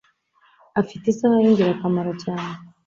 [0.81, 2.53] Afite isaha yingirakamaro cyane.